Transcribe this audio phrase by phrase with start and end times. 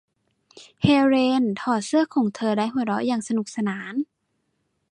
[0.83, 3.93] เฮเลนถอดเสื้อของเธอและหัวเราะอย่างสนุกสนาน